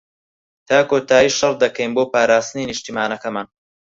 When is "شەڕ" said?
1.37-1.53